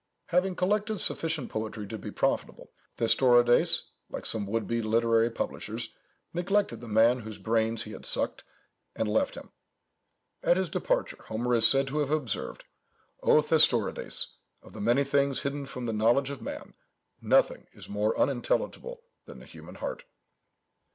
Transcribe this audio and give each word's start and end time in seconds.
Having 0.29 0.55
collected 0.55 0.97
sufficient 0.99 1.51
poetry 1.51 1.85
to 1.85 1.95
be 1.99 2.09
profitable, 2.09 2.71
Thestorides, 2.97 3.91
like 4.09 4.25
some 4.25 4.47
would 4.47 4.65
be 4.65 4.81
literary 4.81 5.29
publishers, 5.29 5.95
neglected 6.33 6.81
the 6.81 6.87
man 6.87 7.19
whose 7.19 7.37
brains 7.37 7.83
he 7.83 7.91
had 7.91 8.03
sucked, 8.07 8.43
and 8.95 9.07
left 9.07 9.35
him. 9.35 9.51
At 10.41 10.57
his 10.57 10.69
departure, 10.71 11.21
Homer 11.27 11.53
is 11.53 11.67
said 11.67 11.85
to 11.89 11.99
have 11.99 12.09
observed: 12.09 12.65
"O 13.21 13.43
Thestorides, 13.43 14.33
of 14.63 14.73
the 14.73 14.81
many 14.81 15.03
things 15.03 15.41
hidden 15.41 15.67
from 15.67 15.85
the 15.85 15.93
knowledge 15.93 16.31
of 16.31 16.41
man, 16.41 16.73
nothing 17.21 17.67
is 17.71 17.87
more 17.87 18.17
unintelligible 18.17 19.03
than 19.25 19.37
the 19.37 19.45
human 19.45 19.75
heart." 19.75 20.05